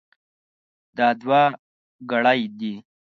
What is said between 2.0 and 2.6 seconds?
ګړۍ